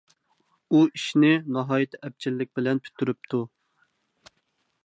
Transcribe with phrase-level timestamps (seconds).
[0.71, 3.47] ئۇ ئىشنى ناھايىتى ئەپچىللىك بىلەن پۈتتۈرۈپتۇ.